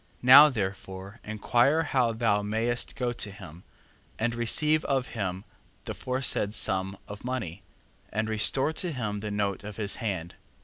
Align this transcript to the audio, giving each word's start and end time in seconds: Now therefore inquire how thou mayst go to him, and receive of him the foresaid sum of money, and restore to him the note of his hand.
Now 0.23 0.49
therefore 0.49 1.19
inquire 1.23 1.83
how 1.83 2.11
thou 2.11 2.41
mayst 2.41 2.95
go 2.95 3.13
to 3.13 3.29
him, 3.29 3.63
and 4.17 4.33
receive 4.33 4.83
of 4.85 5.09
him 5.09 5.45
the 5.85 5.93
foresaid 5.93 6.55
sum 6.55 6.97
of 7.07 7.23
money, 7.23 7.61
and 8.11 8.27
restore 8.27 8.73
to 8.73 8.91
him 8.93 9.19
the 9.19 9.29
note 9.29 9.63
of 9.63 9.77
his 9.77 9.97
hand. 9.97 10.33